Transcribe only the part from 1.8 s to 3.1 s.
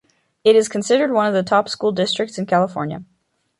districts in California.